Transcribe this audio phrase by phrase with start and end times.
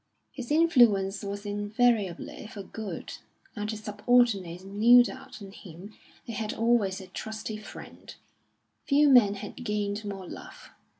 [0.31, 3.13] His influence was invariably for good,
[3.55, 5.93] and his subordinates knew that in him
[6.25, 8.11] they had always a trusty friend;
[8.83, 10.71] few men had gained more love.